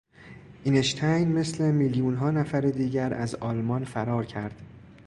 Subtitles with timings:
[0.63, 4.61] اینشتین مثل میلیونها نفر دیگر، از آلمان فرار کرد.